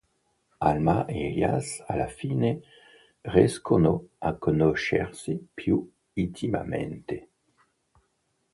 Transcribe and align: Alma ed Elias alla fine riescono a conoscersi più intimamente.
Alma 0.69 1.05
ed 1.05 1.15
Elias 1.17 1.83
alla 1.85 2.07
fine 2.07 2.59
riescono 3.21 4.07
a 4.17 4.33
conoscersi 4.33 5.47
più 5.53 5.87
intimamente. 6.13 7.29